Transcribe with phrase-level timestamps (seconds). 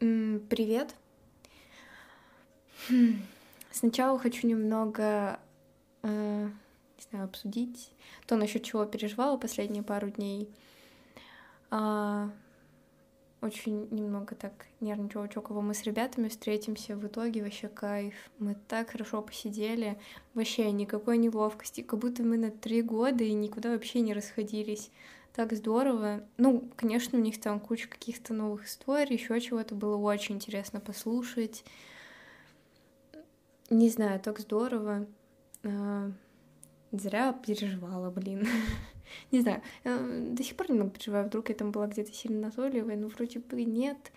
[0.00, 0.94] Привет.
[2.88, 3.18] Хм,
[3.70, 5.38] сначала хочу немного,
[6.02, 6.48] э,
[6.96, 7.92] не знаю, обсудить
[8.26, 10.48] то, насчет чего переживала последние пару дней.
[11.70, 12.30] А,
[13.42, 16.96] очень немного так нервничала, что кого мы с ребятами встретимся.
[16.96, 18.14] В итоге вообще кайф.
[18.38, 19.98] Мы так хорошо посидели.
[20.32, 21.82] Вообще никакой неловкости.
[21.82, 24.90] Как будто мы на три года и никуда вообще не расходились.
[25.34, 26.24] Так здорово.
[26.38, 31.64] Ну, конечно, у них там куча каких-то новых историй, еще чего-то было очень интересно послушать.
[33.70, 35.06] Не знаю, так здорово.
[35.62, 36.10] А,
[36.90, 38.46] зря переживала, блин.
[39.32, 42.96] Не знаю, э, до сих пор немного переживаю, вдруг я там была где-то сильно назойливая,
[42.96, 44.12] но вроде бы нет.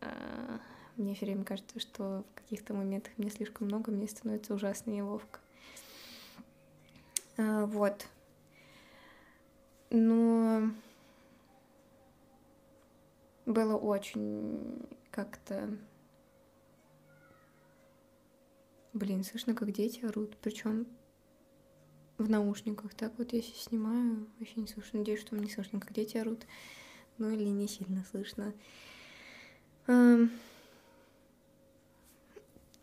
[0.00, 0.60] А,
[0.96, 5.38] мне все время кажется, что в каких-то моментах мне слишком много, мне становится ужасно неловко.
[7.36, 8.06] А, вот.
[9.90, 10.70] Но
[13.46, 15.76] было очень как-то...
[18.92, 20.86] Блин, слышно, как дети орут, причем
[22.18, 22.94] в наушниках.
[22.94, 24.98] Так вот, если снимаю, вообще не слышно.
[24.98, 26.46] Надеюсь, что мне слышно, как дети орут.
[27.16, 28.52] Ну или не сильно слышно.
[29.86, 30.30] Эм...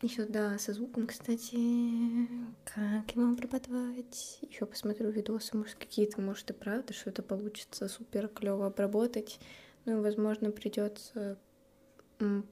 [0.00, 2.28] Еще, да, со звуком, кстати,
[2.64, 4.38] как его обрабатывать.
[4.42, 9.40] Еще посмотрю видосы, может, какие-то, может, и правда что-то получится супер клево обработать.
[9.84, 11.36] Ну и, возможно, придется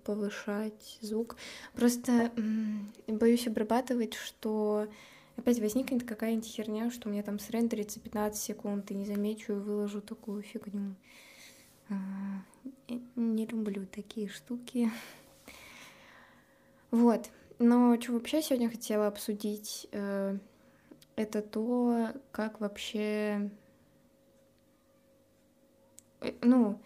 [0.04, 1.36] повышать звук.
[1.74, 2.32] Просто
[3.06, 4.88] боюсь обрабатывать, что
[5.36, 9.60] опять возникнет какая-нибудь херня, что у меня там срендерится 15 секунд, и не замечу и
[9.60, 10.96] выложу такую фигню.
[11.90, 11.94] А,
[13.14, 14.90] не люблю такие штуки.
[17.00, 17.30] Вот.
[17.58, 20.38] Но что вообще сегодня хотела обсудить, э,
[21.16, 23.50] это то, как вообще,
[26.20, 26.80] э, ну,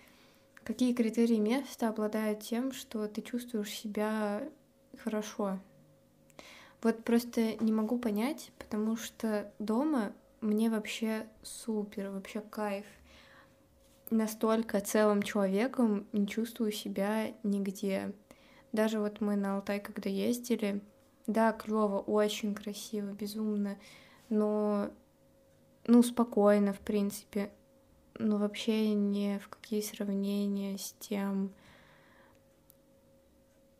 [0.62, 4.42] какие критерии места обладают тем, что ты чувствуешь себя
[4.98, 5.58] хорошо
[6.82, 12.86] вот просто не могу понять, потому что дома мне вообще супер, вообще кайф.
[14.10, 18.12] Настолько целым человеком не чувствую себя нигде.
[18.72, 20.80] Даже вот мы на Алтай, когда ездили,
[21.26, 23.78] да, клево, очень красиво, безумно,
[24.28, 24.90] но,
[25.86, 27.50] ну, спокойно, в принципе,
[28.18, 31.52] но вообще ни в какие сравнения с тем,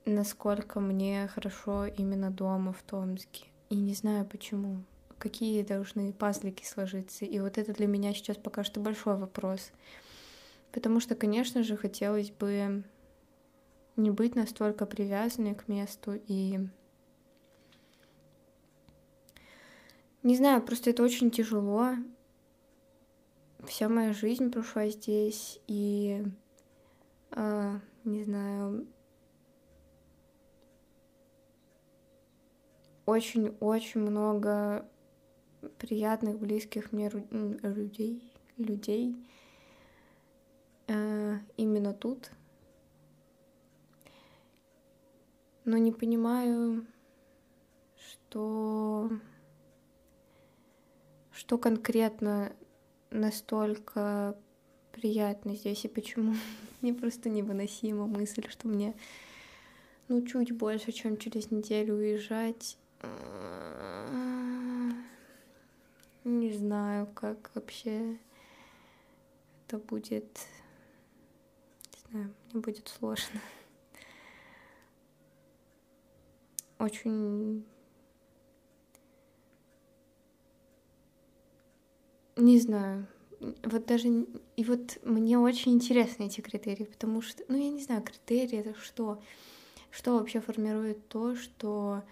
[0.05, 3.47] насколько мне хорошо именно дома в Томске.
[3.69, 4.83] И не знаю почему.
[5.19, 7.25] Какие должны пазлики сложиться.
[7.25, 9.71] И вот это для меня сейчас пока что большой вопрос.
[10.73, 12.83] Потому что, конечно же, хотелось бы
[14.03, 16.59] не быть настолько привязанной к месту и
[20.23, 21.95] не знаю, просто это очень тяжело.
[23.67, 26.23] Вся моя жизнь прошла здесь, и
[27.31, 28.87] э, не знаю,
[33.07, 34.87] очень-очень много
[35.79, 39.17] приятных, близких мне людей, людей
[40.87, 42.31] э, именно тут.
[45.71, 46.85] Но не понимаю,
[47.97, 49.09] что,
[51.31, 52.53] что конкретно
[53.11, 54.37] настолько
[54.91, 56.35] приятно здесь и почему.
[56.81, 58.97] мне просто невыносима мысль, что мне
[60.09, 62.77] ну чуть больше, чем через неделю уезжать,
[66.25, 68.19] не знаю, как вообще
[69.69, 70.49] это будет.
[71.93, 73.41] Не знаю, мне будет сложно.
[76.81, 77.65] Очень
[82.37, 83.07] не знаю.
[83.63, 84.09] Вот даже
[84.57, 88.75] и вот мне очень интересны эти критерии, потому что, ну я не знаю, критерии это
[88.81, 89.23] что,
[89.91, 92.03] что вообще формирует то, что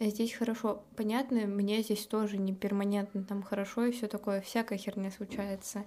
[0.00, 0.84] Здесь хорошо.
[0.96, 5.84] Понятно, мне здесь тоже не перманентно там хорошо и все такое, всякая херня случается.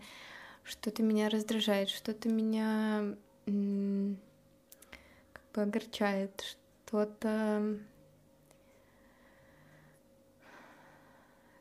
[0.64, 3.16] Что-то меня раздражает, что-то меня
[3.46, 6.58] как бы огорчает,
[6.92, 7.80] что-то...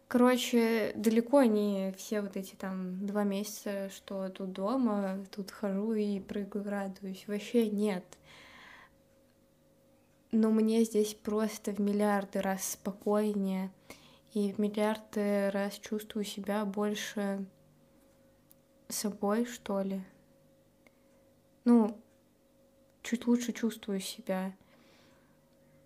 [0.08, 6.18] Короче, далеко не все вот эти там два месяца, что тут дома, тут хожу и
[6.18, 7.24] прыгаю, радуюсь.
[7.28, 8.04] Вообще нет
[10.32, 13.72] но мне здесь просто в миллиарды раз спокойнее
[14.32, 17.44] и в миллиарды раз чувствую себя больше
[18.88, 20.00] собой, что ли.
[21.64, 22.00] Ну,
[23.02, 24.54] чуть лучше чувствую себя,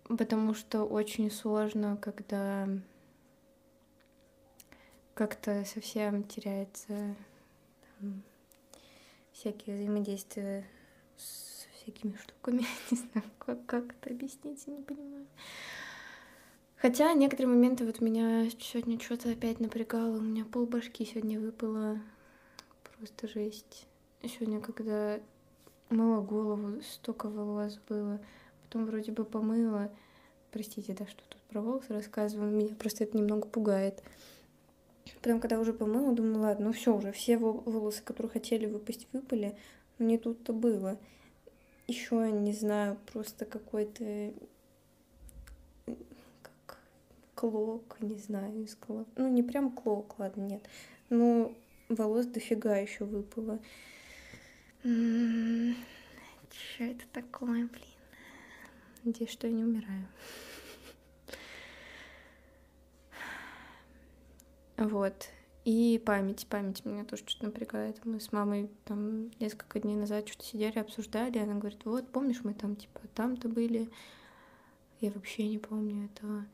[0.07, 2.67] потому что очень сложно, когда
[5.13, 7.15] как-то совсем теряется
[7.99, 8.23] там,
[9.31, 10.65] всякие взаимодействия
[11.17, 12.65] с всякими штуками.
[12.91, 15.25] Не знаю, как, как это объяснить, я не понимаю.
[16.77, 20.17] Хотя некоторые моменты вот меня сегодня что-то опять напрягало.
[20.17, 21.99] У меня пол башки сегодня выпало.
[22.83, 23.87] Просто жесть.
[24.21, 25.19] Сегодня, когда
[25.89, 28.19] мыла голову, столько волос было.
[28.65, 29.91] Потом вроде бы помыла.
[30.51, 32.51] Простите, да, что тут про волосы рассказываю.
[32.51, 34.03] Меня просто это немного пугает.
[35.21, 39.57] Потом, когда уже помыла, думаю, ладно, ну все уже, все волосы, которые хотели выпасть, выпали.
[39.97, 40.97] Но не тут-то было.
[41.87, 44.33] Еще, не знаю, просто какой-то
[46.41, 46.79] как
[47.35, 49.07] клок, не знаю, из клок.
[49.15, 50.67] Ну, не прям клок, ладно, нет.
[51.09, 51.53] Но
[51.89, 53.59] волос дофига еще выпало.
[54.81, 55.75] Что
[56.79, 57.94] это такое, блин?
[59.05, 60.07] Надеюсь, что я не умираю.
[64.77, 65.29] Вот.
[65.63, 68.03] И память, память меня тоже что-то напрягает.
[68.03, 72.53] Мы с мамой там несколько дней назад что-то сидели, обсуждали, она говорит, вот, помнишь, мы
[72.53, 73.89] там, типа, там-то были,
[75.01, 76.45] я вообще не помню этого.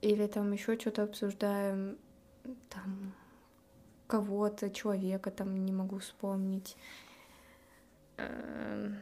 [0.00, 1.98] Или там еще что-то обсуждаем,
[2.70, 3.12] там,
[4.06, 6.76] кого-то, человека там не могу вспомнить.
[8.16, 8.98] Эм,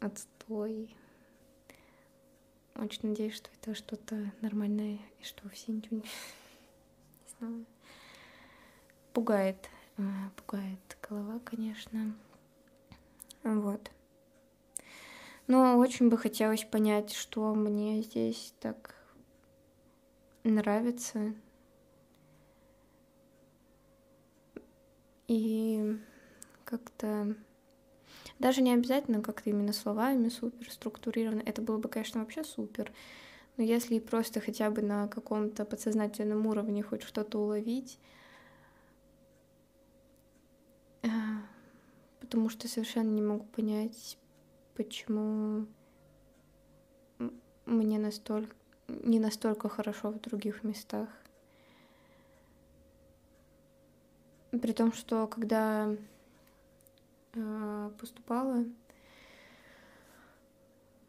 [0.00, 0.94] отстой.
[2.76, 6.04] Очень надеюсь, что это что-то нормальное и что все ничего не
[7.38, 7.64] знаю.
[9.12, 10.02] Пугает, э,
[10.36, 12.16] пугает голова, конечно.
[13.44, 13.90] Вот.
[15.46, 18.96] Но очень бы хотелось понять, что мне здесь так
[20.42, 21.34] нравится.
[25.28, 25.98] И
[26.64, 27.36] как-то
[28.38, 31.42] даже не обязательно как-то именно словами супер структурировано.
[31.44, 32.92] Это было бы, конечно, вообще супер.
[33.56, 37.98] Но если просто хотя бы на каком-то подсознательном уровне хоть что-то уловить,
[41.02, 41.08] э,
[42.20, 44.18] потому что совершенно не могу понять,
[44.74, 45.66] почему
[47.66, 48.54] мне настолько
[48.88, 51.08] не настолько хорошо в других местах.
[54.50, 55.96] При том, что когда
[57.98, 58.64] поступала,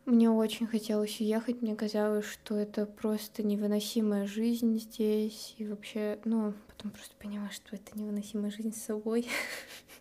[0.06, 6.54] мне очень хотелось уехать, мне казалось, что это просто невыносимая жизнь здесь, и вообще, ну,
[6.68, 9.28] потом просто поняла, что это невыносимая жизнь с собой.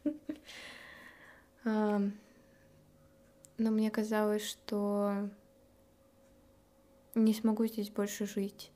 [1.65, 2.11] Но
[3.57, 5.31] мне казалось, что
[7.15, 8.73] не смогу здесь больше жить.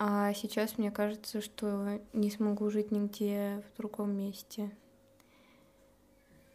[0.00, 4.72] А сейчас мне кажется, что не смогу жить нигде в другом месте.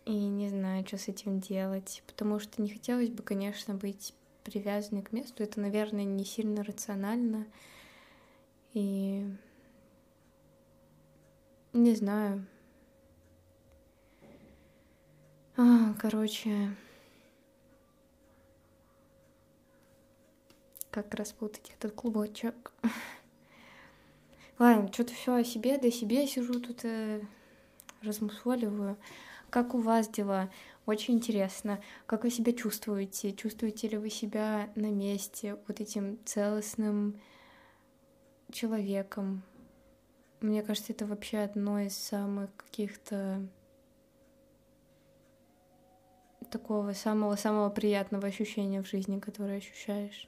[0.05, 4.13] И не знаю, что с этим делать, потому что не хотелось бы, конечно, быть
[4.43, 5.43] привязанной к месту.
[5.43, 7.47] Это, наверное, не сильно рационально.
[8.73, 9.25] И
[11.71, 12.45] не знаю.
[15.55, 16.75] А, короче,
[20.91, 22.71] как распутать этот клубочек.
[24.59, 27.21] Ладно, что-то все о себе, да себе сижу тут, э,
[28.01, 28.97] размусоливаю.
[29.53, 30.49] Как у вас дела?
[30.87, 31.79] Очень интересно.
[32.07, 33.33] Как вы себя чувствуете?
[33.33, 37.21] Чувствуете ли вы себя на месте, вот этим целостным
[38.51, 39.43] человеком?
[40.41, 43.47] Мне кажется, это вообще одно из самых каких-то
[46.49, 50.27] такого самого-самого приятного ощущения в жизни, которое ощущаешь.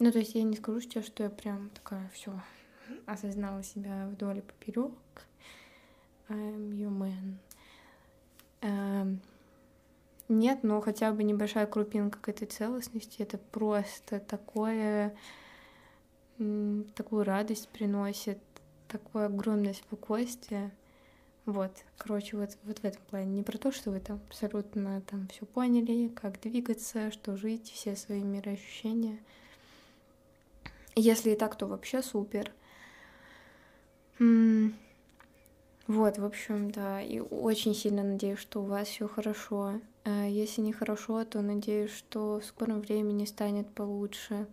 [0.00, 2.38] Ну, то есть я не скажу сейчас, что я прям такая все
[3.06, 4.92] осознала себя вдоль и поперек.
[6.28, 7.38] I'm human.
[8.62, 9.20] Эм,
[10.28, 15.14] нет, но хотя бы небольшая крупинка к этой целостности, это просто такое,
[16.94, 18.38] такую радость приносит,
[18.88, 20.70] такое огромное спокойствие.
[21.44, 23.26] Вот, короче, вот, вот в этом плане.
[23.26, 27.96] Не про то, что вы там абсолютно там все поняли, как двигаться, что жить, все
[27.96, 29.18] свои мироощущения.
[30.94, 32.52] Если и так, то вообще супер.
[35.88, 39.80] Вот, в общем, да, и очень сильно надеюсь, что у вас все хорошо.
[40.04, 44.46] А если не хорошо, то надеюсь, что в скором времени станет получше.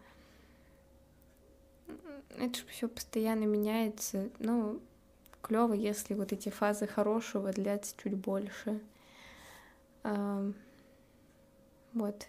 [2.38, 4.30] Это же все постоянно меняется.
[4.40, 4.80] Ну,
[5.42, 8.82] клево, если вот эти фазы хорошего длятся чуть больше.
[11.94, 12.28] Вот.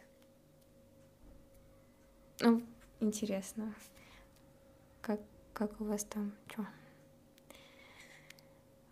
[2.41, 2.63] Ну,
[3.01, 3.75] интересно,
[5.01, 5.21] как,
[5.53, 6.67] как у вас там, что?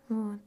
[0.09, 0.39] Вот.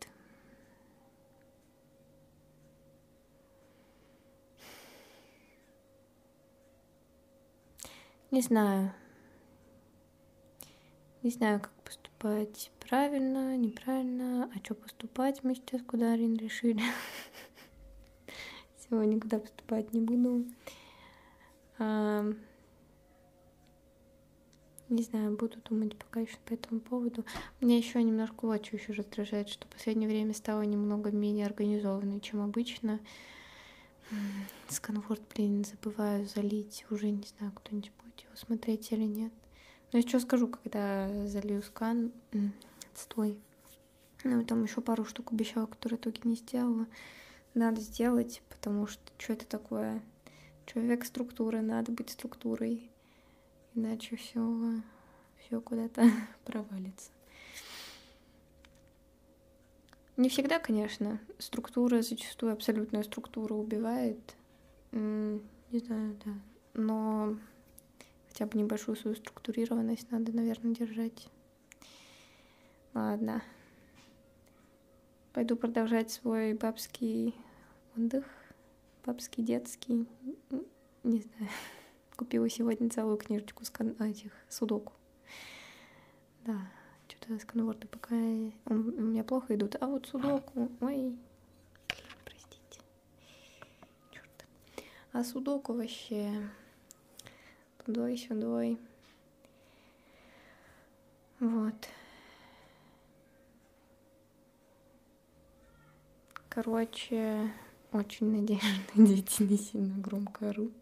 [8.32, 8.92] Не знаю.
[11.22, 16.82] Не знаю, как поступать правильно, неправильно, а что поступать мы сейчас куда Арин решили.
[18.78, 20.46] Сегодня никуда поступать не буду.
[24.92, 27.24] Не знаю, буду думать пока еще по этому поводу.
[27.62, 32.42] Меня еще немножко вот еще раздражает, что в последнее время стало немного менее организованной, чем
[32.42, 33.00] обычно.
[34.68, 36.84] Сканворд, блин, забываю залить.
[36.90, 39.32] Уже не знаю, кто-нибудь будет его смотреть или нет.
[39.94, 42.12] Но что скажу, когда залью скан.
[42.94, 43.38] Стой.
[44.24, 46.86] Ну, там еще пару штук обещала, которые итоге не сделала.
[47.54, 50.02] Надо сделать, потому что что это такое?
[50.66, 52.91] Человек структуры, надо быть структурой.
[53.74, 54.40] Иначе все
[55.38, 56.02] все куда-то
[56.44, 57.10] провалится.
[60.16, 61.20] Не всегда, конечно.
[61.38, 64.36] Структура зачастую абсолютная структура убивает.
[64.92, 65.40] Не
[65.72, 66.32] знаю, да.
[66.74, 67.38] Но
[68.28, 71.28] хотя бы небольшую свою структурированность надо, наверное, держать.
[72.94, 73.42] Ладно.
[75.32, 77.34] Пойду продолжать свой бабский
[77.96, 78.26] отдых.
[79.04, 80.06] Бабский, детский.
[81.02, 81.50] Не знаю.
[82.22, 84.92] Купила сегодня целую книжечку с этих судоку.
[86.44, 86.70] Да,
[87.08, 89.74] что-то сканворды пока у меня плохо идут.
[89.80, 91.18] А вот судоку, ой,
[92.24, 92.80] простите.
[94.12, 94.46] Черт.
[95.10, 96.48] А судоку вообще
[97.84, 98.78] тудой сюдой.
[101.40, 101.88] Вот.
[106.48, 107.52] Короче,
[107.90, 110.81] очень надеюсь, что дети не сильно громко орут.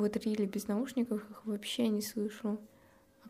[0.00, 2.58] Вот рили без наушников их вообще не слышу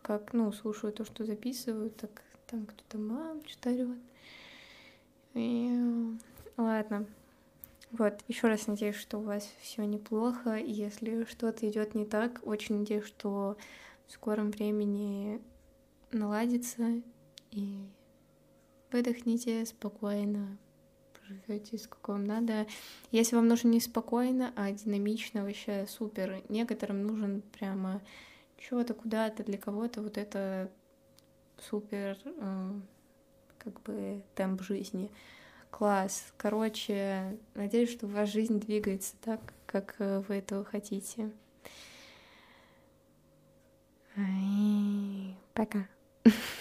[0.03, 3.97] как, ну, слушаю то, что записываю, так там кто-то мам что-то.
[5.35, 6.17] И...
[6.57, 7.07] Ладно.
[7.93, 10.57] Вот, еще раз надеюсь, что у вас все неплохо.
[10.57, 13.57] И если что-то идет не так, очень надеюсь, что
[14.07, 15.41] в скором времени
[16.13, 17.03] наладится
[17.51, 17.79] и
[18.93, 20.57] выдохните спокойно,
[21.31, 22.67] живете сколько вам надо.
[23.11, 26.43] Если вам нужно не спокойно, а динамично, вообще супер.
[26.49, 28.01] Некоторым нужен прямо
[28.59, 30.71] чего-то куда-то для кого-то вот это
[31.59, 32.73] супер э,
[33.59, 35.11] как бы темп жизни.
[35.71, 36.33] Класс.
[36.37, 41.31] Короче, надеюсь, что ваша жизнь двигается так, как э, вы этого хотите.
[45.55, 45.87] Пока.